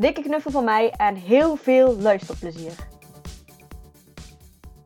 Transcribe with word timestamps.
Dikke 0.00 0.22
knuffel 0.22 0.50
van 0.50 0.64
mij 0.64 0.90
en 0.90 1.14
heel 1.14 1.56
veel 1.56 1.96
luisterplezier. 1.96 2.88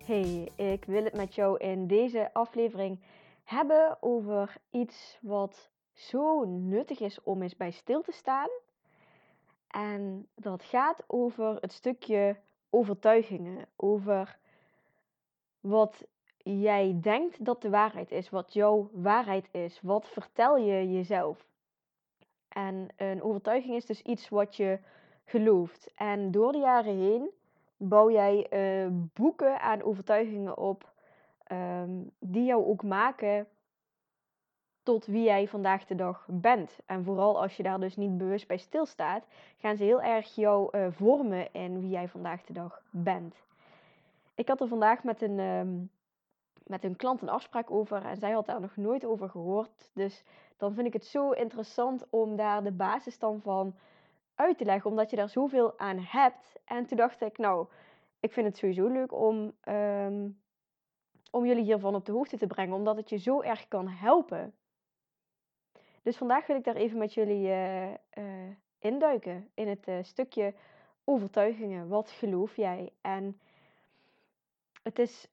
Hey, 0.05 0.51
ik 0.57 0.85
wil 0.85 1.05
het 1.05 1.15
met 1.15 1.35
jou 1.35 1.59
in 1.59 1.87
deze 1.87 2.31
aflevering 2.33 3.01
hebben 3.45 3.97
over 4.01 4.57
iets 4.71 5.19
wat 5.21 5.71
zo 5.93 6.45
nuttig 6.45 7.01
is 7.01 7.23
om 7.23 7.43
eens 7.43 7.57
bij 7.57 7.71
stil 7.71 8.03
te 8.03 8.13
staan. 8.13 8.49
En 9.69 10.27
dat 10.35 10.65
gaat 10.65 11.03
over 11.07 11.57
het 11.61 11.73
stukje 11.73 12.37
overtuigingen, 12.71 13.67
over 13.77 14.39
wat 15.61 16.05
jij 16.39 16.99
denkt 17.01 17.45
dat 17.45 17.63
de 17.63 17.71
waarheid 17.71 18.11
is, 18.11 18.31
wat 18.31 18.53
jouw 18.53 18.91
waarheid 18.93 19.49
is. 19.51 19.79
Wat 19.83 20.09
vertel 20.09 20.57
je 20.57 20.93
jezelf? 20.93 21.47
En 22.49 22.89
een 22.97 23.23
overtuiging 23.23 23.75
is 23.75 23.87
dus 23.87 24.03
iets 24.03 24.29
wat 24.29 24.57
je 24.57 24.79
gelooft. 25.25 25.93
En 25.95 26.31
door 26.31 26.53
de 26.53 26.59
jaren 26.59 26.97
heen 26.99 27.31
bouw 27.77 28.11
jij 28.11 28.47
uh, 28.51 28.89
boeken 28.93 29.61
aan 29.61 29.83
overtuigingen 29.83 30.59
op 30.59 30.93
um, 31.53 32.11
die 32.19 32.45
jou 32.45 32.65
ook 32.65 32.83
maken 32.83 33.47
tot 34.83 35.07
wie 35.07 35.23
jij 35.23 35.49
vandaag 35.49 35.87
de 35.87 35.95
dag 35.95 36.27
bent. 36.31 36.79
En 36.87 37.05
vooral 37.05 37.41
als 37.41 37.57
je 37.57 37.63
daar 37.63 37.81
dus 37.81 37.97
niet 37.97 38.19
bewust 38.19 38.47
bij 38.47 38.57
stilstaat, 38.57 39.25
gaan 39.57 39.77
ze 39.77 39.85
heel 39.85 40.03
erg 40.03 40.35
jou 40.35 40.79
uh, 40.79 40.87
vormen 40.91 41.53
in 41.53 41.81
wie 41.81 41.91
jij 41.91 42.09
vandaag 42.09 42.43
de 42.43 42.53
dag 42.53 42.83
bent. 42.91 43.35
Ik 44.35 44.49
had 44.49 44.61
er 44.61 44.69
vandaag 44.69 45.05
met 45.05 45.23
een, 45.23 45.39
um, 45.39 45.91
met 46.67 46.85
een 46.85 46.97
klant 46.97 47.23
een 47.23 47.29
afspraak 47.29 47.71
over 47.71 48.05
en 48.05 48.17
zij 48.17 48.31
had 48.33 48.47
daar 48.47 48.61
nog 48.61 48.77
nooit 48.77 49.05
over 49.05 49.29
gehoord. 49.29 49.91
Dus 49.95 50.25
dan 50.57 50.75
vind 50.75 50.87
ik 50.87 50.93
het 50.93 51.05
zo 51.05 51.31
interessant 51.31 52.07
om 52.11 52.37
daar 52.37 52.63
de 52.63 52.73
basis 52.73 53.19
dan 53.19 53.41
van 53.41 53.75
uit 54.35 54.59
te 54.59 54.65
leggen, 54.65 54.91
omdat 54.91 55.11
je 55.11 55.17
daar 55.17 55.29
zoveel 55.29 55.79
aan 55.79 55.99
hebt. 55.99 56.57
En 56.65 56.87
toen 56.87 56.97
dacht 56.97 57.21
ik, 57.21 57.39
nou, 57.39 57.67
ik 58.21 58.33
vind 58.33 58.47
het 58.47 58.57
sowieso 58.57 58.87
leuk 58.87 59.13
om, 59.13 59.53
um, 59.69 60.41
om 61.31 61.47
jullie 61.47 61.65
hiervan 61.65 61.95
op 61.95 62.05
de 62.05 62.13
hoogte 62.13 62.37
te 62.37 62.47
brengen, 62.47 62.75
omdat 62.75 62.97
het 62.97 63.09
je 63.09 63.19
zo 63.19 63.41
erg 63.41 63.69
kan 63.69 63.89
helpen. 63.89 64.55
Dus 66.03 66.17
vandaag 66.17 66.47
wil 66.47 66.57
ik 66.57 66.65
daar 66.65 66.77
even 66.77 66.99
met 66.99 67.15
jullie 67.15 67.47
uh, 67.47 67.91
uh, 67.91 67.97
induiken 68.79 69.51
in 69.55 69.69
het 69.69 69.89
uh, 69.89 69.99
stukje 70.03 70.55
overtuigingen. 71.05 71.89
Wat 71.89 72.11
geloof 72.11 72.57
jij? 72.57 72.93
En 73.01 73.41
het 74.83 74.99
is, 74.99 75.29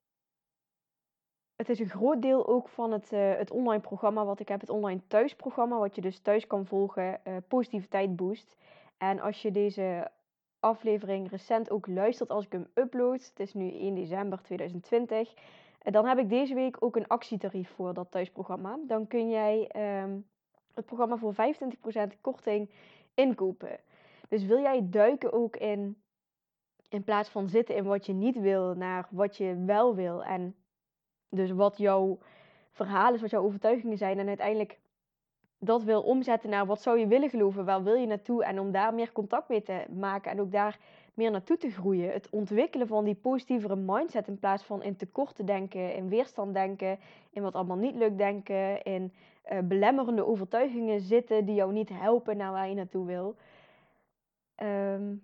het 1.55 1.69
is 1.69 1.79
een 1.79 1.89
groot 1.89 2.21
deel 2.21 2.47
ook 2.47 2.67
van 2.67 2.91
het, 2.91 3.09
het 3.09 3.51
online 3.51 3.81
programma 3.81 4.25
wat 4.25 4.39
ik 4.39 4.47
heb, 4.47 4.59
het 4.61 4.69
online 4.69 5.01
thuisprogramma, 5.07 5.77
wat 5.77 5.95
je 5.95 6.01
dus 6.01 6.19
thuis 6.19 6.47
kan 6.47 6.65
volgen, 6.65 7.21
Positiviteit 7.47 8.15
Boost. 8.15 8.55
En 9.01 9.19
als 9.19 9.41
je 9.41 9.51
deze 9.51 10.11
aflevering 10.59 11.29
recent 11.29 11.69
ook 11.69 11.87
luistert 11.87 12.29
als 12.29 12.45
ik 12.45 12.51
hem 12.51 12.67
upload, 12.73 13.25
het 13.29 13.39
is 13.39 13.53
nu 13.53 13.71
1 13.71 13.95
december 13.95 14.41
2020, 14.41 15.33
eh, 15.81 15.93
dan 15.93 16.05
heb 16.05 16.17
ik 16.17 16.29
deze 16.29 16.53
week 16.53 16.77
ook 16.79 16.95
een 16.95 17.07
actietarief 17.07 17.69
voor 17.69 17.93
dat 17.93 18.11
thuisprogramma. 18.11 18.79
Dan 18.87 19.07
kun 19.07 19.29
jij 19.29 19.71
um, 20.03 20.25
het 20.73 20.85
programma 20.85 21.17
voor 21.17 21.33
25% 21.33 21.37
korting 22.21 22.69
inkopen. 23.13 23.79
Dus 24.29 24.45
wil 24.45 24.59
jij 24.59 24.89
duiken 24.89 25.33
ook 25.33 25.55
in, 25.55 26.01
in 26.89 27.03
plaats 27.03 27.29
van 27.29 27.47
zitten 27.47 27.75
in 27.75 27.83
wat 27.83 28.05
je 28.05 28.13
niet 28.13 28.39
wil, 28.39 28.73
naar 28.73 29.07
wat 29.09 29.37
je 29.37 29.63
wel 29.65 29.95
wil. 29.95 30.23
En 30.23 30.55
dus 31.29 31.51
wat 31.51 31.77
jouw 31.77 32.19
verhaal 32.71 33.13
is, 33.13 33.21
wat 33.21 33.29
jouw 33.29 33.43
overtuigingen 33.43 33.97
zijn. 33.97 34.19
En 34.19 34.27
uiteindelijk 34.27 34.79
dat 35.63 35.83
wil 35.83 36.01
omzetten 36.01 36.49
naar 36.49 36.65
wat 36.65 36.81
zou 36.81 36.99
je 36.99 37.07
willen 37.07 37.29
geloven, 37.29 37.65
waar 37.65 37.83
wil 37.83 37.93
je 37.93 38.07
naartoe 38.07 38.43
en 38.43 38.59
om 38.59 38.71
daar 38.71 38.93
meer 38.93 39.11
contact 39.11 39.49
mee 39.49 39.61
te 39.61 39.85
maken 39.89 40.31
en 40.31 40.41
ook 40.41 40.51
daar 40.51 40.79
meer 41.13 41.31
naartoe 41.31 41.57
te 41.57 41.71
groeien. 41.71 42.11
Het 42.11 42.29
ontwikkelen 42.29 42.87
van 42.87 43.03
die 43.03 43.15
positievere 43.15 43.75
mindset 43.75 44.27
in 44.27 44.39
plaats 44.39 44.63
van 44.63 44.83
in 44.83 44.95
tekort 44.95 45.35
te 45.35 45.43
denken, 45.43 45.95
in 45.95 46.09
weerstand 46.09 46.53
denken, 46.53 46.99
in 47.31 47.41
wat 47.41 47.55
allemaal 47.55 47.77
niet 47.77 47.95
lukt 47.95 48.17
denken, 48.17 48.83
in 48.83 49.13
uh, 49.51 49.59
belemmerende 49.59 50.25
overtuigingen 50.25 51.01
zitten 51.01 51.45
die 51.45 51.55
jou 51.55 51.73
niet 51.73 51.89
helpen 51.89 52.37
naar 52.37 52.51
waar 52.51 52.69
je 52.69 52.75
naartoe 52.75 53.05
wil. 53.05 53.35
Um, 54.63 55.23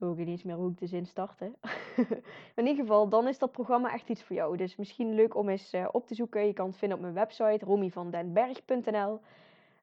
ook 0.00 0.16
niet 0.16 0.28
eens 0.28 0.42
meer 0.42 0.54
hoe 0.54 0.70
ik 0.70 0.78
de 0.78 0.86
zin 0.86 1.06
in 2.54 2.66
ieder 2.66 2.74
geval, 2.74 3.08
dan 3.08 3.28
is 3.28 3.38
dat 3.38 3.52
programma 3.52 3.92
echt 3.92 4.08
iets 4.08 4.22
voor 4.22 4.36
jou. 4.36 4.56
Dus 4.56 4.76
misschien 4.76 5.14
leuk 5.14 5.34
om 5.34 5.48
eens 5.48 5.74
uh, 5.74 5.88
op 5.92 6.06
te 6.06 6.14
zoeken. 6.14 6.46
Je 6.46 6.52
kan 6.52 6.66
het 6.66 6.76
vinden 6.76 6.96
op 6.96 7.02
mijn 7.02 7.14
website 7.14 7.64
romyvandenberg.nl 7.64 9.20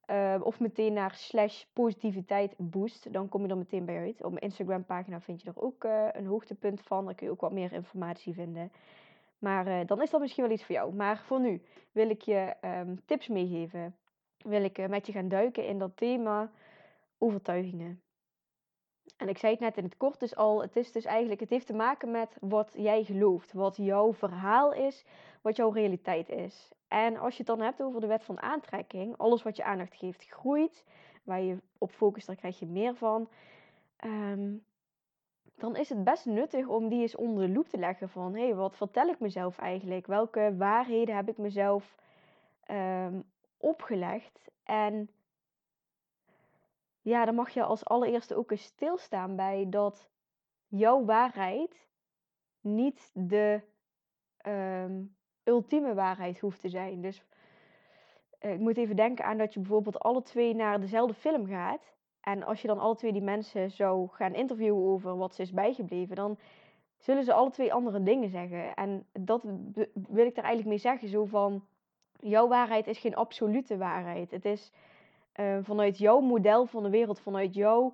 uh, 0.09 0.33
eh, 0.33 0.41
Of 0.45 0.59
meteen 0.59 0.93
naar 0.93 1.15
slash 1.15 1.63
positiviteit 1.73 2.53
boost. 2.57 3.13
Dan 3.13 3.29
kom 3.29 3.41
je 3.41 3.47
er 3.47 3.57
meteen 3.57 3.85
bij 3.85 3.97
uit. 3.97 4.23
Op 4.23 4.31
mijn 4.31 4.43
Instagram 4.43 4.85
pagina 4.85 5.21
vind 5.21 5.41
je 5.41 5.49
er 5.49 5.61
ook 5.61 5.83
uh, 5.83 6.07
een 6.11 6.25
hoogtepunt 6.25 6.81
van. 6.81 7.05
Daar 7.05 7.15
kun 7.15 7.25
je 7.25 7.31
ook 7.31 7.41
wat 7.41 7.51
meer 7.51 7.73
informatie 7.73 8.33
vinden. 8.33 8.71
Maar 9.39 9.85
dan 9.85 10.01
is 10.01 10.09
dat 10.09 10.21
misschien 10.21 10.43
wel 10.43 10.53
iets 10.53 10.63
voor 10.63 10.75
jou. 10.75 10.93
Maar 10.93 11.17
voor 11.17 11.39
nu 11.39 11.61
wil 11.91 12.09
ik 12.09 12.21
je 12.21 12.53
um, 12.61 12.99
tips 13.05 13.27
meegeven. 13.27 13.95
Wil 14.37 14.63
ik 14.63 14.87
met 14.87 15.05
je 15.05 15.11
gaan 15.11 15.27
duiken 15.27 15.67
in 15.67 15.79
dat 15.79 15.97
thema 15.97 16.51
overtuigingen. 17.17 18.01
En 19.17 19.29
ik 19.29 19.37
zei 19.37 19.51
het 19.51 19.61
net 19.61 19.77
in 19.77 19.83
het 19.83 19.97
kort 19.97 20.19
dus 20.19 20.35
al, 20.35 20.61
het 20.61 20.75
is 20.75 20.91
dus 20.91 21.05
eigenlijk, 21.05 21.39
het 21.39 21.49
heeft 21.49 21.67
te 21.67 21.73
maken 21.73 22.11
met 22.11 22.37
wat 22.39 22.73
jij 22.77 23.03
gelooft, 23.03 23.53
wat 23.53 23.75
jouw 23.77 24.13
verhaal 24.13 24.73
is, 24.73 25.05
wat 25.41 25.55
jouw 25.55 25.69
realiteit 25.69 26.29
is. 26.29 26.71
En 26.87 27.17
als 27.17 27.31
je 27.31 27.37
het 27.37 27.47
dan 27.47 27.61
hebt 27.61 27.81
over 27.81 28.01
de 28.01 28.07
wet 28.07 28.23
van 28.23 28.41
aantrekking, 28.41 29.17
alles 29.17 29.43
wat 29.43 29.55
je 29.55 29.63
aandacht 29.63 29.95
geeft 29.95 30.25
groeit, 30.29 30.83
waar 31.23 31.41
je 31.41 31.57
op 31.77 31.91
focust, 31.91 32.27
daar 32.27 32.35
krijg 32.35 32.59
je 32.59 32.65
meer 32.65 32.95
van. 32.95 33.29
Um, 34.05 34.63
dan 35.55 35.75
is 35.75 35.89
het 35.89 36.03
best 36.03 36.25
nuttig 36.25 36.67
om 36.67 36.89
die 36.89 37.01
eens 37.01 37.15
onder 37.15 37.47
de 37.47 37.53
loep 37.53 37.67
te 37.67 37.77
leggen 37.77 38.09
van, 38.09 38.33
hé, 38.33 38.45
hey, 38.45 38.55
wat 38.55 38.75
vertel 38.75 39.07
ik 39.07 39.19
mezelf 39.19 39.57
eigenlijk? 39.57 40.07
Welke 40.07 40.53
waarheden 40.57 41.15
heb 41.15 41.29
ik 41.29 41.37
mezelf 41.37 41.95
um, 42.71 43.23
opgelegd? 43.57 44.49
En 44.63 45.09
ja, 47.05 47.25
dan 47.25 47.35
mag 47.35 47.49
je 47.49 47.63
als 47.63 47.85
allereerste 47.85 48.35
ook 48.35 48.51
eens 48.51 48.63
stilstaan 48.63 49.35
bij 49.35 49.65
dat 49.69 50.09
jouw 50.67 51.05
waarheid 51.05 51.87
niet 52.61 53.11
de 53.13 53.61
um, 54.47 55.15
ultieme 55.43 55.93
waarheid 55.93 56.39
hoeft 56.39 56.61
te 56.61 56.69
zijn. 56.69 57.01
Dus 57.01 57.25
uh, 58.41 58.53
ik 58.53 58.59
moet 58.59 58.77
even 58.77 58.95
denken 58.95 59.25
aan 59.25 59.37
dat 59.37 59.53
je 59.53 59.59
bijvoorbeeld 59.59 59.99
alle 59.99 60.21
twee 60.21 60.55
naar 60.55 60.79
dezelfde 60.79 61.13
film 61.13 61.47
gaat. 61.47 61.93
En 62.21 62.43
als 62.43 62.61
je 62.61 62.67
dan 62.67 62.79
alle 62.79 62.95
twee 62.95 63.11
die 63.11 63.21
mensen 63.21 63.71
zou 63.71 64.07
gaan 64.09 64.33
interviewen 64.33 64.83
over 64.83 65.17
wat 65.17 65.35
ze 65.35 65.41
is 65.41 65.51
bijgebleven, 65.51 66.15
dan 66.15 66.37
zullen 66.97 67.23
ze 67.23 67.33
alle 67.33 67.51
twee 67.51 67.73
andere 67.73 68.03
dingen 68.03 68.29
zeggen. 68.29 68.75
En 68.75 69.05
dat 69.11 69.43
wil 69.93 70.25
ik 70.25 70.37
er 70.37 70.43
eigenlijk 70.43 70.65
mee 70.65 70.77
zeggen. 70.77 71.07
Zo 71.07 71.25
van, 71.25 71.65
jouw 72.19 72.47
waarheid 72.47 72.87
is 72.87 72.99
geen 72.99 73.15
absolute 73.15 73.77
waarheid. 73.77 74.31
Het 74.31 74.45
is 74.45 74.71
uh, 75.39 75.57
vanuit 75.61 75.97
jouw 75.97 76.19
model 76.19 76.65
van 76.65 76.83
de 76.83 76.89
wereld, 76.89 77.19
vanuit 77.19 77.53
jouw 77.53 77.93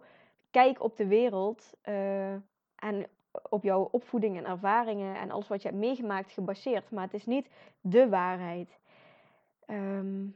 kijk 0.51 0.83
op 0.83 0.97
de 0.97 1.07
wereld 1.07 1.73
uh, 1.85 2.31
en 2.75 3.07
op 3.49 3.63
jouw 3.63 3.87
opvoeding 3.91 4.37
en 4.37 4.45
ervaringen 4.45 5.15
en 5.15 5.31
alles 5.31 5.47
wat 5.47 5.61
je 5.61 5.67
hebt 5.67 5.79
meegemaakt 5.79 6.31
gebaseerd. 6.31 6.91
Maar 6.91 7.03
het 7.03 7.13
is 7.13 7.25
niet 7.25 7.49
de 7.81 8.09
waarheid. 8.09 8.79
Um, 9.67 10.35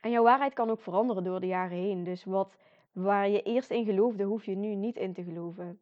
en 0.00 0.10
jouw 0.10 0.22
waarheid 0.22 0.52
kan 0.52 0.70
ook 0.70 0.80
veranderen 0.80 1.24
door 1.24 1.40
de 1.40 1.46
jaren 1.46 1.76
heen. 1.76 2.04
Dus 2.04 2.24
wat, 2.24 2.56
waar 2.92 3.28
je 3.28 3.42
eerst 3.42 3.70
in 3.70 3.84
geloofde, 3.84 4.24
hoef 4.24 4.44
je 4.44 4.56
nu 4.56 4.74
niet 4.74 4.96
in 4.96 5.12
te 5.12 5.24
geloven. 5.24 5.80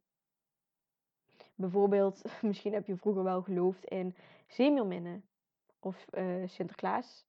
Bijvoorbeeld, 1.54 2.22
misschien 2.42 2.72
heb 2.72 2.86
je 2.86 2.96
vroeger 2.96 3.22
wel 3.22 3.42
geloofd 3.42 3.84
in 3.84 4.14
zeemeerminnen 4.46 5.24
of 5.80 6.06
uh, 6.14 6.24
Sinterklaas. 6.46 7.24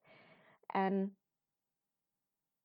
En 0.65 1.17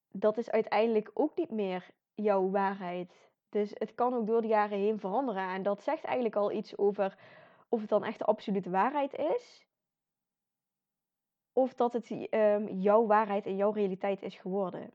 dat 0.09 0.37
is 0.39 0.51
uiteindelijk 0.51 1.11
ook 1.15 1.37
niet 1.37 1.51
meer 1.51 1.91
jouw 2.15 2.51
waarheid. 2.51 3.29
Dus 3.49 3.71
het 3.75 3.95
kan 3.95 4.15
ook 4.15 4.27
door 4.27 4.41
de 4.43 4.49
jaren 4.49 4.79
heen 4.79 4.99
veranderen. 5.01 5.49
En 5.49 5.63
dat 5.63 5.83
zegt 5.83 6.05
eigenlijk 6.05 6.37
al 6.37 6.53
iets 6.53 6.79
over 6.79 7.19
of 7.69 7.81
het 7.81 7.89
dan 7.89 8.05
echt 8.05 8.19
de 8.19 8.25
absolute 8.25 8.71
waarheid 8.71 9.15
is. 9.15 9.67
Of 11.53 11.75
dat 11.75 11.93
het 11.93 12.11
um, 12.11 12.69
jouw 12.69 13.07
waarheid 13.07 13.47
en 13.47 13.57
jouw 13.57 13.71
realiteit 13.71 14.23
is 14.23 14.37
geworden. 14.37 14.91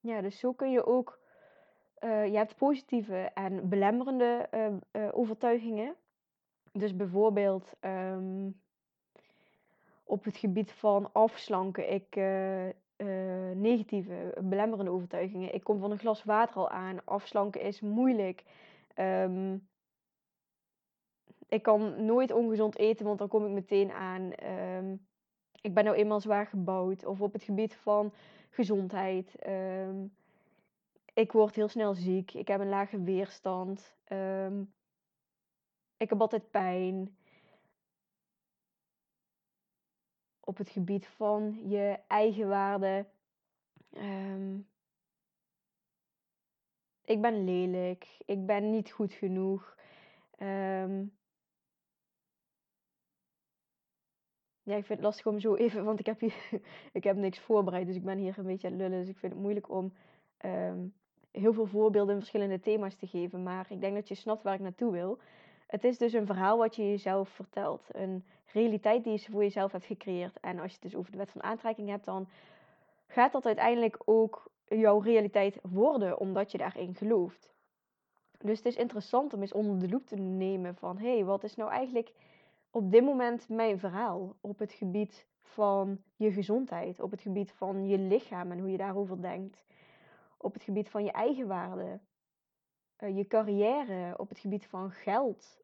Ja, 0.00 0.20
dus 0.20 0.38
zo 0.38 0.52
kun 0.52 0.70
je 0.70 0.84
ook. 0.86 1.18
eh, 1.94 2.26
je 2.26 2.36
hebt 2.36 2.56
positieve 2.56 3.16
en 3.34 3.68
belemmerende 3.68 4.48
eh, 4.50 4.66
eh, 4.90 5.08
overtuigingen. 5.12 5.96
Dus 6.78 6.96
bijvoorbeeld 6.96 7.72
ehm, 7.80 8.50
op 10.04 10.24
het 10.24 10.36
gebied 10.36 10.72
van 10.72 11.12
afslanken, 11.12 11.92
ik 11.92 12.16
eh, 12.16 12.68
eh, 12.68 13.56
negatieve, 13.56 14.34
belemmerende 14.42 14.90
overtuigingen. 14.90 15.54
Ik 15.54 15.64
kom 15.64 15.78
van 15.78 15.90
een 15.90 15.98
glas 15.98 16.24
water 16.24 16.56
al 16.56 16.70
aan. 16.70 17.04
Afslanken 17.04 17.60
is 17.60 17.80
moeilijk. 17.80 18.44
Ehm, 18.94 19.58
ik 21.48 21.62
kan 21.62 22.04
nooit 22.04 22.32
ongezond 22.32 22.76
eten, 22.78 23.06
want 23.06 23.18
dan 23.18 23.28
kom 23.28 23.44
ik 23.46 23.52
meteen 23.52 23.92
aan. 23.92 24.32
Ehm, 24.32 24.96
ik 25.60 25.74
ben 25.74 25.84
nou 25.84 25.96
eenmaal 25.96 26.20
zwaar 26.20 26.46
gebouwd. 26.46 27.04
Of 27.04 27.20
op 27.20 27.32
het 27.32 27.42
gebied 27.42 27.74
van 27.74 28.12
gezondheid. 28.50 29.36
ik 31.14 31.32
word 31.32 31.54
heel 31.54 31.68
snel 31.68 31.94
ziek. 31.94 32.32
Ik 32.32 32.48
heb 32.48 32.60
een 32.60 32.68
lage 32.68 33.02
weerstand. 33.02 33.96
ehm, 34.04 34.62
ik 35.96 36.08
heb 36.08 36.20
altijd 36.20 36.50
pijn. 36.50 37.16
Op 40.40 40.56
het 40.56 40.68
gebied 40.68 41.06
van 41.06 41.68
je 41.68 41.98
eigenwaarde. 42.06 43.06
ehm 43.90 44.58
ik 47.04 47.20
ben 47.20 47.44
lelijk. 47.44 48.18
Ik 48.26 48.46
ben 48.46 48.70
niet 48.70 48.90
goed 48.90 49.12
genoeg. 49.12 49.76
ehm 50.38 51.04
Ja, 54.64 54.76
ik 54.76 54.84
vind 54.84 54.98
het 54.98 55.06
lastig 55.06 55.26
om 55.26 55.40
zo 55.40 55.54
even, 55.54 55.84
want 55.84 55.98
ik 56.00 56.06
heb 56.06 56.20
hier, 56.20 56.34
ik 56.92 57.04
heb 57.04 57.16
niks 57.16 57.38
voorbereid, 57.38 57.86
dus 57.86 57.96
ik 57.96 58.04
ben 58.04 58.18
hier 58.18 58.38
een 58.38 58.44
beetje 58.44 58.66
aan 58.66 58.72
het 58.72 58.82
lullen. 58.82 58.98
Dus 58.98 59.08
ik 59.08 59.16
vind 59.18 59.32
het 59.32 59.40
moeilijk 59.40 59.70
om 59.70 59.92
ehm, 60.36 60.78
heel 61.30 61.52
veel 61.52 61.66
voorbeelden 61.66 62.14
in 62.14 62.20
verschillende 62.20 62.60
thema's 62.60 62.94
te 62.94 63.06
geven. 63.06 63.42
Maar 63.42 63.66
ik 63.68 63.80
denk 63.80 63.94
dat 63.94 64.08
je 64.08 64.14
snapt 64.14 64.42
waar 64.42 64.54
ik 64.54 64.60
naartoe 64.60 64.92
wil. 64.92 65.18
Het 65.66 65.84
is 65.84 65.98
dus 65.98 66.12
een 66.12 66.26
verhaal 66.26 66.58
wat 66.58 66.76
je 66.76 66.88
jezelf 66.88 67.28
vertelt. 67.28 67.86
Een 67.92 68.24
realiteit 68.52 69.04
die 69.04 69.12
je 69.12 69.30
voor 69.30 69.42
jezelf 69.42 69.72
hebt 69.72 69.84
gecreëerd. 69.84 70.40
En 70.40 70.58
als 70.58 70.66
je 70.70 70.78
het 70.80 70.90
dus 70.90 70.96
over 70.96 71.12
de 71.12 71.18
wet 71.18 71.30
van 71.30 71.42
aantrekking 71.42 71.88
hebt, 71.88 72.04
dan 72.04 72.28
gaat 73.06 73.32
dat 73.32 73.46
uiteindelijk 73.46 73.98
ook 74.04 74.50
jouw 74.68 74.98
realiteit 74.98 75.58
worden, 75.62 76.18
omdat 76.18 76.52
je 76.52 76.58
daarin 76.58 76.94
gelooft. 76.94 77.52
Dus 78.38 78.56
het 78.56 78.66
is 78.66 78.76
interessant 78.76 79.32
om 79.34 79.40
eens 79.40 79.52
onder 79.52 79.78
de 79.78 79.88
loep 79.88 80.06
te 80.06 80.16
nemen 80.16 80.74
van, 80.74 80.98
hé, 80.98 81.14
hey, 81.14 81.24
wat 81.24 81.44
is 81.44 81.56
nou 81.56 81.70
eigenlijk 81.70 82.12
op 82.70 82.90
dit 82.90 83.04
moment 83.04 83.48
mijn 83.48 83.78
verhaal 83.78 84.36
op 84.40 84.58
het 84.58 84.72
gebied 84.72 85.26
van 85.42 86.02
je 86.16 86.32
gezondheid, 86.32 87.00
op 87.00 87.10
het 87.10 87.20
gebied 87.20 87.52
van 87.52 87.86
je 87.86 87.98
lichaam 87.98 88.50
en 88.50 88.58
hoe 88.58 88.70
je 88.70 88.76
daarover 88.76 89.22
denkt, 89.22 89.64
op 90.36 90.52
het 90.52 90.62
gebied 90.62 90.90
van 90.90 91.04
je 91.04 91.12
eigenwaarde, 91.12 91.98
uh, 93.00 93.16
je 93.16 93.26
carrière, 93.26 94.18
op 94.18 94.28
het 94.28 94.38
gebied 94.38 94.66
van 94.66 94.90
geld, 94.90 95.60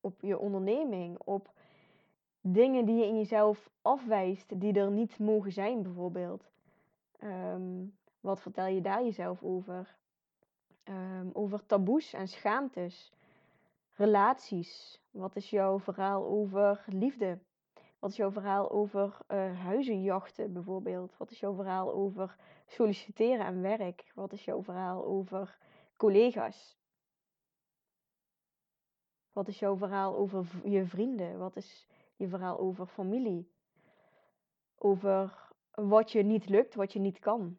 op 0.00 0.20
je 0.20 0.38
onderneming, 0.38 1.18
op 1.24 1.50
dingen 2.40 2.84
die 2.84 2.96
je 2.96 3.06
in 3.06 3.16
jezelf 3.16 3.70
afwijst, 3.82 4.60
die 4.60 4.72
er 4.72 4.90
niet 4.90 5.18
mogen 5.18 5.52
zijn, 5.52 5.82
bijvoorbeeld. 5.82 6.50
Um, 7.24 7.96
wat 8.20 8.40
vertel 8.40 8.66
je 8.66 8.80
daar 8.80 9.02
jezelf 9.02 9.42
over? 9.42 9.96
Um, 10.84 11.30
over 11.32 11.66
taboes 11.66 12.12
en 12.12 12.28
schaamtes, 12.28 13.12
relaties. 13.94 15.00
Wat 15.10 15.36
is 15.36 15.50
jouw 15.50 15.78
verhaal 15.80 16.26
over 16.26 16.84
liefde? 16.86 17.38
Wat 17.98 18.10
is 18.10 18.16
jouw 18.16 18.30
verhaal 18.30 18.70
over 18.70 19.16
uh, 19.28 19.60
huizenjachten 19.60 20.52
bijvoorbeeld? 20.52 21.16
Wat 21.16 21.30
is 21.30 21.40
jouw 21.40 21.54
verhaal 21.54 21.92
over 21.92 22.36
solliciteren 22.66 23.46
en 23.46 23.62
werk? 23.62 24.12
Wat 24.14 24.32
is 24.32 24.44
jouw 24.44 24.62
verhaal 24.62 25.04
over 25.04 25.58
collega's? 25.98 26.76
Wat 29.32 29.48
is 29.48 29.58
jouw 29.58 29.76
verhaal 29.76 30.16
over 30.16 30.46
je 30.64 30.86
vrienden? 30.86 31.38
Wat 31.38 31.56
is 31.56 31.86
je 32.16 32.28
verhaal 32.28 32.58
over 32.58 32.86
familie? 32.86 33.52
Over 34.78 35.52
wat 35.70 36.12
je 36.12 36.22
niet 36.22 36.48
lukt, 36.48 36.74
wat 36.74 36.92
je 36.92 36.98
niet 36.98 37.18
kan. 37.18 37.58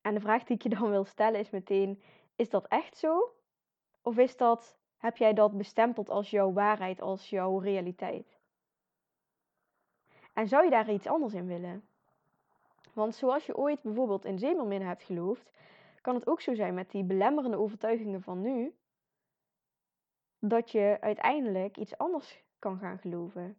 En 0.00 0.14
de 0.14 0.20
vraag 0.20 0.44
die 0.44 0.56
ik 0.56 0.62
je 0.62 0.68
dan 0.68 0.90
wil 0.90 1.04
stellen 1.04 1.40
is 1.40 1.50
meteen: 1.50 2.02
is 2.36 2.50
dat 2.50 2.66
echt 2.66 2.96
zo? 2.96 3.34
Of 4.02 4.18
is 4.18 4.36
dat, 4.36 4.78
heb 4.96 5.16
jij 5.16 5.32
dat 5.32 5.56
bestempeld 5.56 6.10
als 6.10 6.30
jouw 6.30 6.52
waarheid, 6.52 7.00
als 7.00 7.30
jouw 7.30 7.58
realiteit? 7.58 8.40
En 10.32 10.48
zou 10.48 10.64
je 10.64 10.70
daar 10.70 10.90
iets 10.90 11.06
anders 11.06 11.34
in 11.34 11.46
willen? 11.46 11.86
Want 12.92 13.14
zoals 13.14 13.46
je 13.46 13.56
ooit 13.56 13.82
bijvoorbeeld 13.82 14.24
in 14.24 14.38
zeemerminnen 14.38 14.88
hebt 14.88 15.02
geloofd, 15.02 15.50
kan 16.00 16.14
het 16.14 16.26
ook 16.26 16.40
zo 16.40 16.54
zijn 16.54 16.74
met 16.74 16.90
die 16.90 17.04
belemmerende 17.04 17.56
overtuigingen 17.56 18.22
van 18.22 18.40
nu, 18.40 18.74
dat 20.38 20.70
je 20.70 20.96
uiteindelijk 21.00 21.76
iets 21.76 21.98
anders 21.98 22.42
kan 22.58 22.78
gaan 22.78 22.98
geloven. 22.98 23.56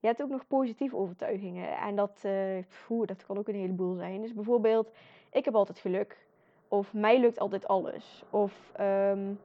Je 0.00 0.10
hebt 0.10 0.22
ook 0.22 0.28
nog 0.28 0.46
positieve 0.46 0.96
overtuigingen. 0.96 1.76
En 1.76 1.96
dat, 1.96 2.22
uh, 2.26 3.06
dat 3.06 3.26
kan 3.26 3.38
ook 3.38 3.48
een 3.48 3.54
heleboel 3.54 3.94
zijn. 3.94 4.20
Dus 4.20 4.34
bijvoorbeeld, 4.34 4.94
ik 5.30 5.44
heb 5.44 5.54
altijd 5.54 5.78
geluk. 5.78 6.26
Of 6.68 6.92
mij 6.92 7.20
lukt 7.20 7.38
altijd 7.38 7.66
alles. 7.66 8.24
Of 8.30 8.72
um, 8.80 9.40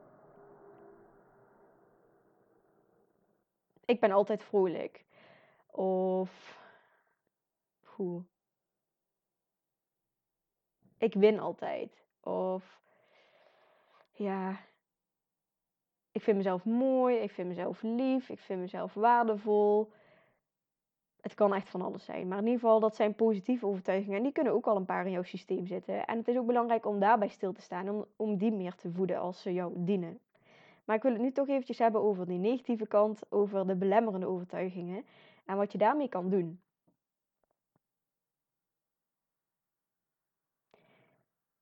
ik 3.84 4.00
ben 4.00 4.10
altijd 4.10 4.42
vrolijk. 4.42 5.04
Of 5.70 6.59
Ik 10.98 11.14
win 11.14 11.38
altijd. 11.38 12.04
Of 12.20 12.80
ja, 14.12 14.60
ik 16.12 16.22
vind 16.22 16.36
mezelf 16.36 16.64
mooi, 16.64 17.16
ik 17.16 17.30
vind 17.30 17.48
mezelf 17.48 17.82
lief, 17.82 18.28
ik 18.28 18.38
vind 18.38 18.60
mezelf 18.60 18.94
waardevol. 18.94 19.92
Het 21.20 21.34
kan 21.34 21.54
echt 21.54 21.68
van 21.68 21.82
alles 21.82 22.04
zijn. 22.04 22.28
Maar 22.28 22.38
in 22.38 22.44
ieder 22.44 22.60
geval, 22.60 22.80
dat 22.80 22.96
zijn 22.96 23.14
positieve 23.14 23.66
overtuigingen. 23.66 24.16
En 24.16 24.22
die 24.22 24.32
kunnen 24.32 24.52
ook 24.52 24.66
al 24.66 24.76
een 24.76 24.84
paar 24.84 25.06
in 25.06 25.12
jouw 25.12 25.22
systeem 25.22 25.66
zitten. 25.66 26.06
En 26.06 26.18
het 26.18 26.28
is 26.28 26.36
ook 26.36 26.46
belangrijk 26.46 26.86
om 26.86 27.00
daarbij 27.00 27.28
stil 27.28 27.52
te 27.52 27.60
staan. 27.60 27.88
Om, 27.88 28.04
om 28.16 28.36
die 28.36 28.52
meer 28.52 28.74
te 28.74 28.90
voeden 28.90 29.18
als 29.18 29.42
ze 29.42 29.52
jou 29.52 29.72
dienen. 29.76 30.20
Maar 30.84 30.96
ik 30.96 31.02
wil 31.02 31.12
het 31.12 31.20
nu 31.20 31.32
toch 31.32 31.48
eventjes 31.48 31.78
hebben 31.78 32.00
over 32.00 32.26
die 32.26 32.38
negatieve 32.38 32.86
kant. 32.86 33.22
Over 33.28 33.66
de 33.66 33.76
belemmerende 33.76 34.26
overtuigingen. 34.26 35.04
En 35.44 35.56
wat 35.56 35.72
je 35.72 35.78
daarmee 35.78 36.08
kan 36.08 36.30
doen. 36.30 36.60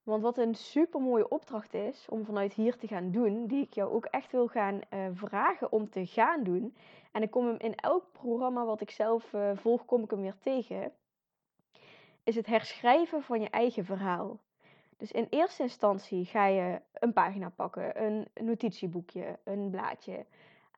Want 0.09 0.23
wat 0.23 0.39
een 0.39 0.55
super 0.55 1.01
mooie 1.01 1.29
opdracht 1.29 1.75
is 1.75 2.07
om 2.09 2.25
vanuit 2.25 2.53
hier 2.53 2.77
te 2.77 2.87
gaan 2.87 3.11
doen, 3.11 3.47
die 3.47 3.63
ik 3.63 3.73
jou 3.73 3.93
ook 3.93 4.05
echt 4.05 4.33
wil 4.33 4.47
gaan 4.47 4.81
uh, 4.91 5.07
vragen 5.13 5.73
om 5.73 5.91
te 5.91 6.07
gaan 6.07 6.43
doen. 6.43 6.77
En 7.13 7.23
ik 7.23 7.31
kom 7.31 7.47
hem 7.47 7.57
in 7.59 7.75
elk 7.75 8.05
programma 8.13 8.65
wat 8.65 8.81
ik 8.81 8.91
zelf 8.91 9.33
uh, 9.33 9.51
volg, 9.55 9.85
kom 9.85 10.03
ik 10.03 10.11
hem 10.11 10.21
weer 10.21 10.37
tegen. 10.41 10.93
Is 12.25 12.35
het 12.35 12.47
herschrijven 12.47 13.23
van 13.23 13.41
je 13.41 13.51
eigen 13.51 13.85
verhaal. 13.85 14.39
Dus 14.97 15.13
in 15.13 15.27
eerste 15.31 15.63
instantie 15.63 16.25
ga 16.25 16.47
je 16.47 16.81
een 16.93 17.13
pagina 17.13 17.49
pakken, 17.57 18.05
een 18.05 18.29
notitieboekje, 18.35 19.39
een 19.45 19.71
blaadje. 19.71 20.25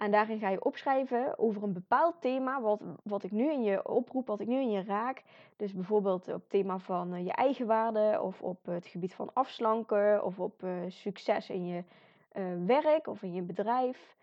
En 0.00 0.11
daarin 0.11 0.38
ga 0.38 0.49
je 0.49 0.64
opschrijven 0.64 1.38
over 1.38 1.62
een 1.62 1.73
bepaald 1.73 2.21
thema, 2.21 2.61
wat, 2.61 2.80
wat 3.02 3.23
ik 3.23 3.30
nu 3.30 3.52
in 3.52 3.62
je 3.62 3.88
oproep, 3.88 4.26
wat 4.26 4.40
ik 4.40 4.47
nu 4.47 4.61
in 4.61 4.71
je 4.71 4.83
raak. 4.83 5.23
Dus 5.57 5.73
bijvoorbeeld 5.73 6.28
op 6.28 6.35
het 6.35 6.50
thema 6.50 6.78
van 6.78 7.14
uh, 7.14 7.25
je 7.25 7.33
eigenwaarde, 7.33 8.21
of 8.23 8.42
op 8.42 8.66
het 8.66 8.87
gebied 8.87 9.14
van 9.14 9.30
afslanken, 9.33 10.25
of 10.25 10.38
op 10.38 10.62
uh, 10.62 10.71
succes 10.88 11.50
in 11.50 11.66
je 11.66 11.85
uh, 12.33 12.45
werk 12.66 13.07
of 13.07 13.23
in 13.23 13.35
je 13.35 13.42
bedrijf. 13.42 14.16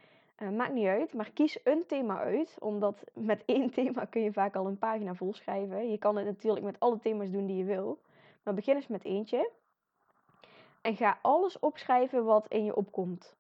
maakt 0.56 0.74
niet 0.74 0.88
uit, 0.88 1.14
maar 1.14 1.32
kies 1.32 1.60
een 1.64 1.84
thema 1.88 2.20
uit, 2.20 2.58
omdat 2.60 3.04
met 3.14 3.44
één 3.56 3.70
thema 3.70 4.06
kun 4.06 4.22
je 4.22 4.34
vaak 4.34 4.56
al 4.56 4.68
een 4.68 4.78
pagina 4.78 5.14
vol 5.14 5.34
schrijven. 5.34 5.92
Je 5.92 5.98
kan 5.98 6.16
het 6.16 6.26
natuurlijk 6.26 6.66
met 6.66 6.80
alle 6.80 7.00
thema's 7.00 7.32
doen 7.32 7.46
die 7.46 7.58
je 7.58 7.64
wil, 7.64 8.00
maar 8.44 8.54
begin 8.54 8.76
eens 8.76 8.88
met 8.88 9.04
eentje. 9.04 9.52
En 10.82 10.96
ga 10.96 11.20
alles 11.22 11.60
opschrijven 11.60 12.26
wat 12.26 12.48
in 12.48 12.66
je 12.66 12.76
opkomt 12.76 13.37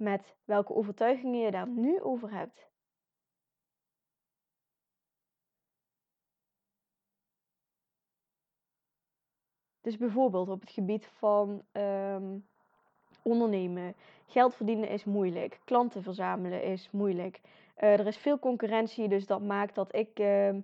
met 0.00 0.34
welke 0.44 0.74
overtuigingen 0.74 1.40
je 1.40 1.50
daar 1.50 1.68
nu 1.68 2.00
over 2.00 2.30
hebt. 2.30 2.68
Dus 9.80 9.96
bijvoorbeeld 9.96 10.48
op 10.48 10.60
het 10.60 10.70
gebied 10.70 11.06
van 11.06 11.62
um, 11.72 12.46
ondernemen. 13.22 13.94
Geld 14.26 14.54
verdienen 14.54 14.88
is 14.88 15.04
moeilijk. 15.04 15.60
Klanten 15.64 16.02
verzamelen 16.02 16.62
is 16.62 16.90
moeilijk. 16.90 17.40
Uh, 17.78 17.98
er 17.98 18.06
is 18.06 18.16
veel 18.16 18.38
concurrentie, 18.38 19.08
dus 19.08 19.26
dat 19.26 19.42
maakt 19.42 19.74
dat 19.74 19.94
ik 19.94 20.18
uh, 20.18 20.48
uh, 20.48 20.60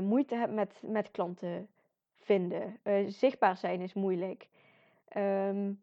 moeite 0.00 0.34
heb 0.34 0.50
met, 0.50 0.80
met 0.82 1.10
klanten 1.10 1.68
vinden. 2.14 2.80
zichtbaar 3.06 3.56
zijn 3.56 3.80
is 3.80 3.94
moeilijk. 3.94 4.48
Um, 5.16 5.82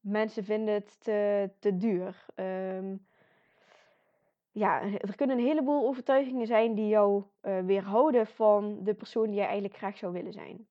Mensen 0.00 0.44
vinden 0.44 0.74
het 0.74 1.00
te, 1.00 1.50
te 1.58 1.76
duur. 1.76 2.26
Um, 2.34 3.06
ja, 4.52 4.82
er 4.82 5.16
kunnen 5.16 5.38
een 5.38 5.44
heleboel 5.44 5.86
overtuigingen 5.86 6.46
zijn 6.46 6.74
die 6.74 6.88
jou 6.88 7.22
uh, 7.42 7.60
weerhouden 7.60 8.26
van 8.26 8.78
de 8.82 8.94
persoon 8.94 9.26
die 9.26 9.34
jij 9.34 9.44
eigenlijk 9.44 9.76
graag 9.76 9.96
zou 9.96 10.12
willen 10.12 10.32
zijn. 10.32 10.66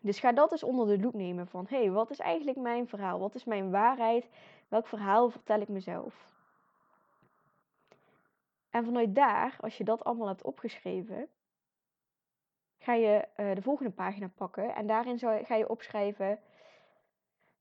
Dus 0.00 0.18
ga 0.18 0.32
dat 0.32 0.52
eens 0.52 0.62
onder 0.62 0.86
de 0.86 1.02
loep 1.02 1.14
nemen 1.14 1.46
van, 1.46 1.66
hé, 1.68 1.76
hey, 1.76 1.90
wat 1.90 2.10
is 2.10 2.18
eigenlijk 2.18 2.58
mijn 2.58 2.88
verhaal? 2.88 3.18
Wat 3.18 3.34
is 3.34 3.44
mijn 3.44 3.70
waarheid? 3.70 4.28
Welk 4.68 4.86
verhaal 4.86 5.30
vertel 5.30 5.60
ik 5.60 5.68
mezelf? 5.68 6.28
En 8.70 8.84
vanuit 8.84 9.14
daar, 9.14 9.56
als 9.60 9.76
je 9.76 9.84
dat 9.84 10.04
allemaal 10.04 10.28
hebt 10.28 10.42
opgeschreven, 10.42 11.28
ga 12.78 12.94
je 12.94 13.28
uh, 13.36 13.54
de 13.54 13.62
volgende 13.62 13.90
pagina 13.90 14.30
pakken 14.34 14.74
en 14.74 14.86
daarin 14.86 15.18
ga 15.18 15.54
je 15.54 15.68
opschrijven 15.68 16.38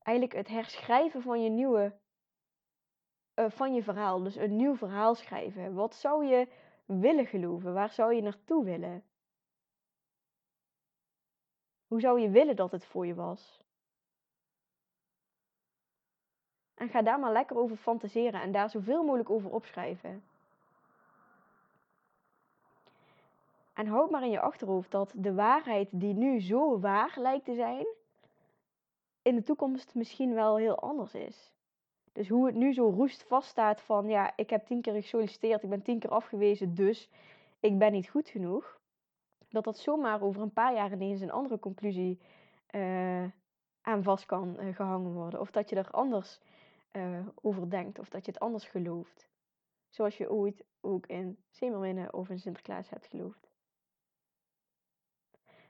eigenlijk 0.02 0.38
het 0.38 0.48
herschrijven 0.48 1.22
van 1.22 1.44
je 1.44 1.50
nieuwe 1.50 1.94
uh, 3.36 3.50
van 3.50 3.74
je 3.74 3.84
verhaal. 3.84 4.24
Dus 4.24 4.36
een 4.36 4.56
nieuw 4.56 4.76
verhaal 4.76 5.16
schrijven. 5.16 5.74
Wat 5.74 5.96
zou 5.96 6.26
je 6.26 6.48
willen 6.86 7.26
geloven? 7.26 7.74
Waar 7.74 7.90
zou 7.90 8.14
je 8.14 8.22
naartoe 8.22 8.64
willen? 8.64 9.04
Hoe 11.88 12.00
zou 12.00 12.20
je 12.20 12.30
willen 12.30 12.56
dat 12.56 12.72
het 12.72 12.86
voor 12.86 13.06
je 13.06 13.14
was? 13.14 13.62
En 16.74 16.90
ga 16.90 17.02
daar 17.02 17.20
maar 17.20 17.32
lekker 17.32 17.58
over 17.58 17.78
fantaseren 17.78 18.42
en 18.42 18.52
daar 18.52 18.70
zoveel 18.70 19.04
mogelijk 19.04 19.30
over 19.30 19.52
opschrijven. 19.52 20.24
En 23.74 23.88
houd 23.88 24.10
maar 24.10 24.24
in 24.24 24.30
je 24.30 24.40
achterhoofd 24.40 24.92
dat 24.92 25.14
de 25.16 25.34
waarheid 25.34 25.90
die 25.92 26.14
nu 26.14 26.42
zo 26.42 26.80
waar 26.80 27.14
lijkt 27.16 27.46
te 27.46 27.54
zijn, 27.54 27.86
in 29.30 29.36
de 29.36 29.44
toekomst 29.44 29.96
misschien 29.96 30.34
wel 30.34 30.58
heel 30.58 30.80
anders 30.80 31.14
is. 31.14 31.54
Dus 32.12 32.30
hoe 32.30 32.46
het 32.46 32.56
nu 32.56 32.74
zo 32.74 32.90
roest 32.90 33.24
vaststaat 33.24 33.82
van 33.82 34.08
ja, 34.08 34.34
ik 34.36 34.50
heb 34.50 34.66
tien 34.66 34.82
keer 34.82 34.94
gesolliciteerd, 34.94 35.64
ik 35.64 35.70
ben 35.70 35.82
tien 35.82 36.00
keer 36.00 36.10
afgewezen, 36.10 36.76
dus 36.76 37.10
ik 37.60 37.78
ben 37.78 37.92
niet 37.92 38.10
goed 38.10 38.30
genoeg. 38.30 38.80
Dat 39.50 39.64
dat 39.64 39.78
zomaar 39.78 40.22
over 40.22 40.42
een 40.42 40.54
paar 40.54 40.74
jaar 40.74 40.92
ineens 40.92 41.22
een 41.22 41.32
andere 41.32 41.60
conclusie 41.60 42.20
uh, 42.72 43.24
aan 43.82 44.04
vast 44.04 44.26
kan 44.26 44.56
uh, 44.60 44.76
gehangen 44.76 45.14
worden. 45.14 45.40
Of 45.40 45.52
dat 45.52 45.70
je 45.70 45.76
er 45.76 45.92
anders 45.92 46.40
uh, 46.92 47.28
over 47.42 47.70
denkt, 47.70 48.00
of 48.00 48.10
dat 48.10 48.26
je 48.26 48.32
het 48.32 48.42
anders 48.42 48.66
gelooft. 48.66 49.28
Zoals 49.90 50.18
je 50.18 50.32
ooit 50.32 50.64
ook 50.82 51.08
in 51.08 51.38
Zemerwinnen 51.50 52.14
of 52.14 52.30
in 52.30 52.40
Sinterklaas 52.40 52.90
hebt 52.90 53.06
geloofd. 53.06 53.49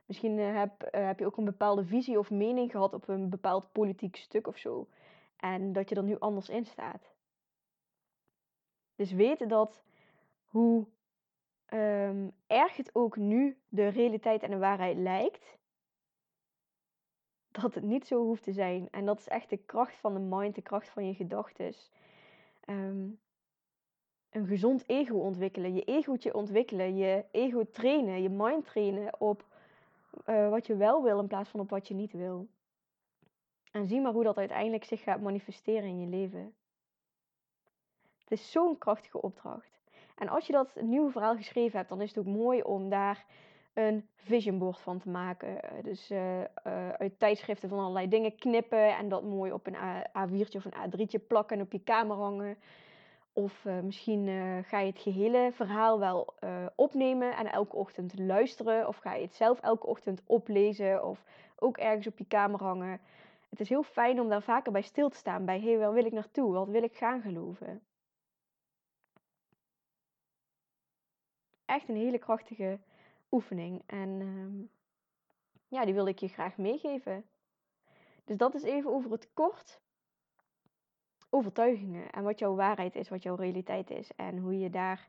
Misschien 0.10 0.38
heb, 0.38 0.88
heb 0.92 1.20
je 1.20 1.26
ook 1.26 1.38
een 1.38 1.46
bepaalde 1.46 1.86
visie 1.86 2.20
of 2.20 2.30
mening 2.30 2.72
gehad 2.72 2.94
op 2.94 3.08
een 3.08 3.30
bepaald 3.30 3.72
politiek 3.72 4.16
stuk 4.16 4.48
of 4.48 4.58
zo. 4.58 4.88
En 5.36 5.74
dat 5.74 5.90
je 5.90 5.96
er 5.96 6.04
nu 6.04 6.20
anders 6.20 6.50
in 6.50 6.66
staat. 6.66 7.14
Dus 8.96 9.12
weten 9.12 9.48
dat 9.48 9.84
hoe 10.46 10.88
um, 11.74 12.32
erg 12.48 12.76
het 12.76 12.96
ook 12.96 13.18
nu 13.18 13.58
de 13.68 13.88
realiteit 13.88 14.44
en 14.44 14.50
de 14.50 14.58
waarheid 14.58 14.98
lijkt, 14.98 15.58
dat 17.52 17.74
het 17.74 17.84
niet 17.84 18.08
zo 18.08 18.24
hoeft 18.24 18.44
te 18.44 18.54
zijn. 18.54 18.88
En 18.92 19.06
dat 19.06 19.20
is 19.20 19.28
echt 19.28 19.50
de 19.50 19.58
kracht 19.58 19.96
van 19.96 20.14
de 20.14 20.36
mind, 20.36 20.56
de 20.56 20.62
kracht 20.62 20.90
van 20.90 21.08
je 21.08 21.14
gedachten. 21.14 21.74
Um, 22.70 23.20
een 24.30 24.48
gezond 24.48 24.84
ego 24.88 25.16
ontwikkelen, 25.16 25.74
je 25.74 25.84
egootje 25.84 26.34
ontwikkelen, 26.34 26.98
je 26.98 27.26
ego 27.32 27.64
trainen, 27.72 28.22
je 28.22 28.30
mind 28.30 28.66
trainen 28.66 29.20
op 29.20 29.48
uh, 30.26 30.50
wat 30.50 30.68
je 30.68 30.76
wel 30.76 31.04
wil 31.04 31.20
in 31.20 31.28
plaats 31.28 31.50
van 31.50 31.60
op 31.60 31.70
wat 31.70 31.88
je 31.88 31.94
niet 31.94 32.12
wil. 32.12 32.48
En 33.72 33.88
zie 33.88 34.02
maar 34.02 34.14
hoe 34.14 34.24
dat 34.24 34.38
uiteindelijk 34.38 34.84
zich 34.84 35.04
gaat 35.04 35.22
manifesteren 35.22 35.90
in 35.90 36.00
je 36.00 36.08
leven. 36.08 36.54
Het 38.20 38.32
is 38.40 38.52
zo'n 38.52 38.78
krachtige 38.78 39.22
opdracht. 39.22 39.80
En 40.16 40.30
als 40.30 40.48
je 40.48 40.54
dat 40.54 40.76
nieuwe 40.82 41.12
verhaal 41.12 41.36
geschreven 41.36 41.78
hebt, 41.78 41.90
dan 41.90 42.02
is 42.02 42.10
het 42.16 42.18
ook 42.18 42.34
mooi 42.34 42.62
om 42.62 42.90
daar 42.90 43.26
een 43.74 44.08
vision 44.16 44.58
board 44.58 44.80
van 44.80 45.00
te 45.00 45.10
maken. 45.10 45.64
Eh, 45.64 45.84
dus 45.84 46.12
uh, 46.12 46.40
uh, 46.40 46.46
uit 46.90 47.20
tijdschriften 47.20 47.70
van 47.70 47.80
allerlei 47.80 48.08
dingen 48.08 48.36
knippen 48.36 48.98
en 48.98 49.10
dat 49.10 49.24
mooi 49.24 49.52
op 49.52 49.68
een 49.68 49.76
A4'tje 50.08 50.56
of 50.56 50.66
een 50.66 50.90
A3'tje 50.90 51.28
plakken 51.28 51.58
en 51.58 51.64
op 51.64 51.72
je 51.72 51.84
kamer 51.84 52.16
hangen. 52.16 52.58
Of 53.44 53.66
uh, 53.66 53.80
misschien 53.80 54.28
ga 54.66 54.80
je 54.80 54.92
het 54.92 55.00
gehele 55.00 55.52
verhaal 55.54 56.00
wel 56.00 56.34
opnemen 56.76 57.36
en 57.36 57.52
elke 57.52 57.76
ochtend 57.76 58.20
luisteren. 58.20 58.88
Of 58.88 58.98
ga 58.98 59.14
je 59.14 59.22
het 59.22 59.36
zelf 59.36 59.60
elke 59.60 59.88
ochtend 59.88 60.22
oplezen 60.26 61.06
of 61.06 61.24
ook 61.56 61.78
ergens 61.78 62.08
op 62.08 62.18
je 62.18 62.26
kamer 62.26 62.64
hangen 62.64 63.00
het 63.50 63.60
is 63.60 63.70
heel 63.70 63.84
fijn 63.84 64.20
om 64.20 64.30
daar 64.30 64.42
vaker 64.42 64.72
bij 64.72 64.82
stil 64.82 65.10
te 65.10 65.18
staan. 65.18 65.46
Bij, 65.46 65.62
hé, 65.62 65.78
waar 65.78 65.94
wil 65.94 66.06
ik 66.06 66.12
naartoe? 66.12 66.54
Wat 66.54 66.68
wil 66.68 66.84
ik 66.84 66.96
gaan 66.96 67.22
geloven? 67.22 67.82
Echt 71.66 71.90
een 71.90 71.96
hele 71.96 72.18
krachtige 72.18 72.80
oefening. 73.32 73.84
En 73.86 74.10
uh, 74.10 74.68
ja, 75.68 75.86
die 75.86 75.94
wilde 75.94 76.10
ik 76.10 76.20
je 76.20 76.28
graag 76.28 76.58
meegeven. 76.58 77.26
Dus 78.26 78.38
dat 78.38 78.56
is 78.56 78.64
even 78.64 78.92
over 78.92 79.12
het 79.12 79.34
kort 79.34 79.82
overtuigingen 81.30 82.10
en 82.10 82.24
wat 82.24 82.40
jouw 82.40 82.56
waarheid 82.56 82.96
is, 82.96 83.10
wat 83.10 83.24
jouw 83.24 83.36
realiteit 83.36 83.90
is 83.90 84.12
en 84.16 84.38
hoe 84.38 84.60
je 84.60 84.70
daar 84.70 85.08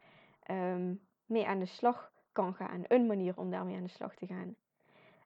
um, 0.51 1.01
mee 1.27 1.47
aan 1.47 1.59
de 1.59 1.67
slag 1.67 2.13
kan 2.33 2.55
gaan. 2.55 2.85
Een 2.89 3.07
manier 3.07 3.39
om 3.39 3.51
daarmee 3.51 3.77
aan 3.77 3.83
de 3.83 3.89
slag 3.89 4.15
te 4.15 4.27
gaan. 4.27 4.57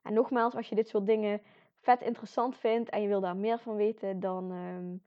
En 0.01 0.13
nogmaals, 0.13 0.55
als 0.55 0.69
je 0.69 0.75
dit 0.75 0.87
soort 0.87 1.05
dingen 1.05 1.41
vet 1.81 2.01
interessant 2.01 2.57
vindt 2.57 2.89
en 2.89 3.01
je 3.01 3.07
wil 3.07 3.19
daar 3.19 3.37
meer 3.37 3.59
van 3.59 3.75
weten, 3.75 4.19
dan 4.19 4.51
um, 4.51 5.01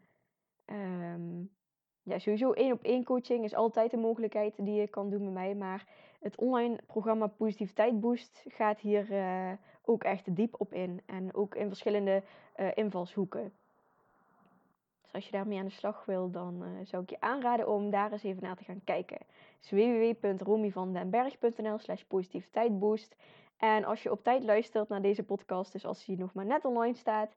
um, 0.77 1.51
ja, 2.03 2.19
sowieso 2.19 2.53
één 2.53 2.73
op 2.73 2.83
één 2.83 3.05
coaching 3.05 3.45
is 3.45 3.55
altijd 3.55 3.93
een 3.93 4.01
mogelijkheid 4.01 4.55
die 4.57 4.75
je 4.75 4.89
kan 4.89 5.11
doen 5.11 5.25
met 5.25 5.33
mij. 5.33 5.55
Maar 5.55 5.87
het 6.21 6.37
online 6.37 6.79
programma 6.87 7.27
Positiviteit 7.27 8.01
Boost 8.01 8.45
gaat 8.49 8.81
hier 8.81 9.11
uh, 9.11 9.53
ook 9.85 10.05
echt 10.05 10.37
diep 10.37 10.55
op 10.61 10.73
in. 10.73 11.03
En 11.07 11.35
ook 11.35 11.55
in 11.55 11.69
verschillende 11.69 12.23
uh, 12.57 12.69
invalshoeken. 12.75 13.53
Dus 15.09 15.17
als 15.17 15.27
je 15.27 15.37
daarmee 15.37 15.59
aan 15.59 15.65
de 15.65 15.71
slag 15.71 16.05
wil, 16.05 16.31
dan 16.31 16.63
uh, 16.63 16.69
zou 16.83 17.03
ik 17.03 17.11
je 17.11 17.21
aanraden 17.21 17.69
om 17.69 17.91
daar 17.91 18.13
eens 18.13 18.23
even 18.23 18.43
naar 18.43 18.57
te 18.57 18.65
gaan 18.65 18.85
kijken. 18.85 19.19
Dus 19.59 19.71
www.romyvandenberg.nl 19.71 21.79
slash 21.79 22.03
positiviteitboost. 22.03 23.17
En 23.57 23.85
als 23.85 24.03
je 24.03 24.11
op 24.11 24.23
tijd 24.23 24.45
luistert 24.45 24.89
naar 24.89 25.03
deze 25.03 25.23
podcast, 25.23 25.73
dus 25.73 25.87
als 25.87 26.05
die 26.05 26.19
nog 26.19 26.33
maar 26.33 26.47
net 26.47 26.65
online 26.65 26.97
staat, 26.97 27.35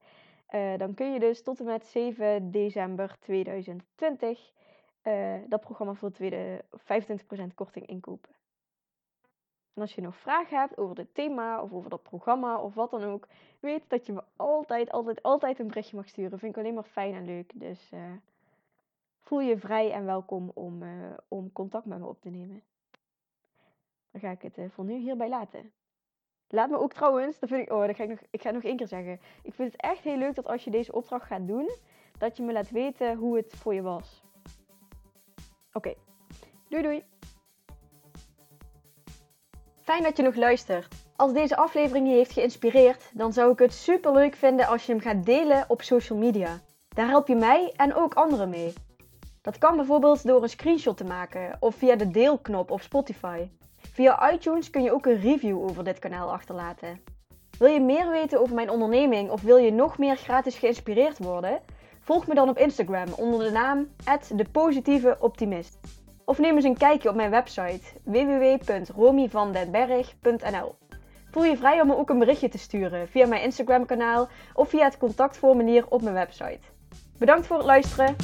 uh, 0.49 0.77
dan 0.77 0.93
kun 0.93 1.13
je 1.13 1.19
dus 1.19 1.43
tot 1.43 1.59
en 1.59 1.65
met 1.65 1.85
7 1.85 2.51
december 2.51 3.15
2020 3.19 4.51
uh, 5.03 5.35
eh, 5.35 5.41
dat 5.47 5.61
programma 5.61 5.93
voor 5.93 6.11
tweede 6.11 6.63
25% 6.77 6.81
korting 7.55 7.87
inkopen. 7.87 8.40
En 9.73 9.81
als 9.81 9.95
je 9.95 10.01
nog 10.01 10.15
vragen 10.15 10.59
hebt 10.59 10.77
over 10.77 10.95
dit 10.95 11.13
thema 11.13 11.61
of 11.61 11.73
over 11.73 11.89
dat 11.89 12.03
programma 12.03 12.57
of 12.57 12.73
wat 12.73 12.91
dan 12.91 13.03
ook, 13.03 13.27
weet 13.59 13.83
dat 13.87 14.05
je 14.05 14.13
me 14.13 14.23
altijd, 14.35 14.91
altijd, 14.91 15.23
altijd 15.23 15.59
een 15.59 15.67
berichtje 15.67 15.95
mag 15.95 16.07
sturen. 16.07 16.39
Vind 16.39 16.55
ik 16.55 16.61
alleen 16.63 16.73
maar 16.73 16.83
fijn 16.83 17.13
en 17.13 17.25
leuk. 17.25 17.51
Dus 17.55 17.89
uh, 17.93 17.99
voel 19.19 19.39
je 19.41 19.57
vrij 19.57 19.91
en 19.91 20.05
welkom 20.05 20.51
om, 20.53 20.83
om 21.27 21.51
contact 21.51 21.85
met 21.85 21.99
me 21.99 22.05
op 22.05 22.21
te 22.21 22.29
nemen. 22.29 22.63
Dan 24.11 24.21
ga 24.21 24.29
ik 24.29 24.41
het 24.41 24.71
voor 24.73 24.85
nu 24.85 24.97
hierbij 24.97 25.29
laten. 25.29 25.71
Laat 26.51 26.69
me 26.69 26.77
ook 26.77 26.93
trouwens, 26.93 27.39
dat 27.39 27.49
vind 27.49 27.61
ik, 27.61 27.71
oh, 27.71 27.85
dat 27.85 27.95
ga 27.95 28.03
ik, 28.03 28.09
nog, 28.09 28.19
ik 28.29 28.41
ga 28.41 28.45
het 28.47 28.55
nog 28.55 28.63
één 28.63 28.77
keer 28.77 28.87
zeggen. 28.87 29.19
Ik 29.43 29.53
vind 29.53 29.71
het 29.71 29.81
echt 29.81 30.03
heel 30.03 30.17
leuk 30.17 30.35
dat 30.35 30.47
als 30.47 30.63
je 30.63 30.71
deze 30.71 30.93
opdracht 30.93 31.25
gaat 31.25 31.47
doen, 31.47 31.69
dat 32.17 32.37
je 32.37 32.43
me 32.43 32.51
laat 32.51 32.69
weten 32.69 33.15
hoe 33.15 33.35
het 33.35 33.55
voor 33.55 33.73
je 33.73 33.81
was. 33.81 34.23
Oké, 35.73 35.93
doei 36.69 36.83
doei. 36.83 37.10
Fijn 39.83 40.03
dat 40.03 40.17
je 40.17 40.23
nog 40.23 40.35
luistert. 40.35 40.95
Als 41.15 41.33
deze 41.33 41.55
aflevering 41.55 42.07
je 42.07 42.13
heeft 42.13 42.31
geïnspireerd, 42.31 43.09
dan 43.13 43.33
zou 43.33 43.51
ik 43.51 43.59
het 43.59 43.73
super 43.73 44.13
leuk 44.13 44.35
vinden 44.35 44.67
als 44.67 44.85
je 44.85 44.91
hem 44.91 45.01
gaat 45.01 45.25
delen 45.25 45.65
op 45.67 45.81
social 45.81 46.19
media. 46.19 46.59
Daar 46.87 47.07
help 47.07 47.27
je 47.27 47.35
mij 47.35 47.73
en 47.75 47.95
ook 47.95 48.13
anderen 48.13 48.49
mee. 48.49 48.73
Dat 49.41 49.57
kan 49.57 49.75
bijvoorbeeld 49.75 50.27
door 50.27 50.43
een 50.43 50.49
screenshot 50.49 50.97
te 50.97 51.03
maken 51.03 51.57
of 51.59 51.75
via 51.75 51.95
de 51.95 52.11
deelknop 52.11 52.71
op 52.71 52.81
Spotify. 52.81 53.49
Via 53.77 54.31
iTunes 54.31 54.69
kun 54.69 54.83
je 54.83 54.93
ook 54.93 55.05
een 55.05 55.21
review 55.21 55.63
over 55.63 55.83
dit 55.83 55.99
kanaal 55.99 56.31
achterlaten. 56.31 57.01
Wil 57.57 57.69
je 57.69 57.81
meer 57.81 58.09
weten 58.09 58.41
over 58.41 58.55
mijn 58.55 58.69
onderneming 58.69 59.29
of 59.29 59.41
wil 59.41 59.57
je 59.57 59.71
nog 59.71 59.97
meer 59.97 60.15
gratis 60.15 60.57
geïnspireerd 60.57 61.17
worden? 61.17 61.59
Volg 61.99 62.27
me 62.27 62.33
dan 62.33 62.49
op 62.49 62.57
Instagram 62.57 63.13
onder 63.13 63.43
de 63.43 63.51
naam 63.51 63.87
@depositieveoptimist. 64.35 65.79
Of 66.25 66.39
neem 66.39 66.55
eens 66.55 66.65
een 66.65 66.77
kijkje 66.77 67.09
op 67.09 67.15
mijn 67.15 67.31
website 67.31 67.81
www.romyvandenberg.nl. 68.03 70.75
Voel 71.31 71.43
je 71.43 71.57
vrij 71.57 71.81
om 71.81 71.87
me 71.87 71.97
ook 71.97 72.09
een 72.09 72.19
berichtje 72.19 72.49
te 72.49 72.57
sturen 72.57 73.07
via 73.07 73.27
mijn 73.27 73.43
Instagram 73.43 73.85
kanaal 73.85 74.29
of 74.53 74.69
via 74.69 74.83
het 74.83 74.97
contactformulier 74.97 75.85
op 75.89 76.01
mijn 76.01 76.15
website. 76.15 76.59
Bedankt 77.17 77.47
voor 77.47 77.57
het 77.57 77.65
luisteren. 77.65 78.15